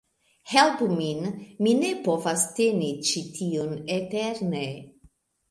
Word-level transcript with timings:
"Helpu 0.51 0.85
min! 0.93 1.19
Mi 1.65 1.73
ne 1.81 1.91
povas 2.07 2.47
teni 2.61 2.91
ĉi 3.11 3.25
tiun 3.37 3.77
eterne" 3.99 4.65